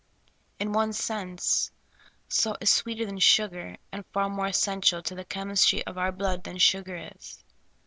In 0.59 0.73
one 0.73 0.93
sense, 0.93 1.69
salt 2.27 2.57
is 2.61 2.71
sweeter 2.71 3.05
than 3.05 3.19
sugar, 3.19 3.77
and 3.91 4.03
far 4.07 4.31
more 4.31 4.47
essential 4.47 5.03
to 5.03 5.13
the 5.13 5.23
chemistry 5.25 5.85
of 5.85 5.95
our 5.95 6.11
blood 6.11 6.43
than 6.43 6.57
sugar 6.57 6.95
is. 7.15 7.43